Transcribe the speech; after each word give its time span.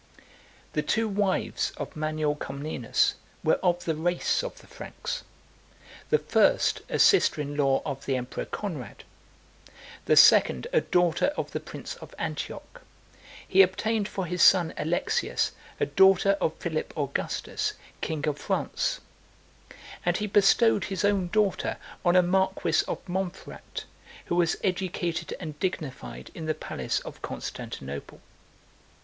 13 0.17 0.25
The 0.73 0.81
two 0.81 1.07
wives 1.07 1.71
of 1.77 1.95
Manuel 1.95 2.33
Comnenus 2.33 3.13
14 3.43 3.43
were 3.43 3.59
of 3.63 3.85
the 3.85 3.93
race 3.93 4.41
of 4.43 4.57
the 4.59 4.65
Franks: 4.65 5.23
the 6.09 6.17
first, 6.17 6.81
a 6.89 6.97
sister 6.97 7.39
in 7.39 7.55
law 7.55 7.83
of 7.85 8.05
the 8.07 8.15
emperor 8.15 8.45
Conrad; 8.45 9.03
the 10.05 10.15
second, 10.15 10.65
a 10.73 10.81
daughter 10.81 11.27
of 11.37 11.51
the 11.51 11.59
prince 11.59 11.97
of 11.97 12.15
Antioch: 12.17 12.81
he 13.47 13.61
obtained 13.61 14.07
for 14.07 14.25
his 14.25 14.41
son 14.41 14.73
Alexius 14.75 15.51
a 15.79 15.85
daughter 15.85 16.31
of 16.41 16.55
Philip 16.57 16.95
Augustus, 16.97 17.73
king 18.01 18.27
of 18.27 18.39
France; 18.39 19.01
and 20.03 20.17
he 20.17 20.25
bestowed 20.25 20.85
his 20.85 21.05
own 21.05 21.27
daughter 21.27 21.77
on 22.03 22.15
a 22.15 22.23
marquis 22.23 22.83
of 22.87 23.07
Montferrat, 23.07 23.83
who 24.25 24.35
was 24.35 24.55
educated 24.63 25.35
and 25.39 25.59
dignified 25.59 26.31
in 26.33 26.47
the 26.47 26.55
palace 26.55 27.01
of 27.01 27.21
Constantinople. 27.21 28.19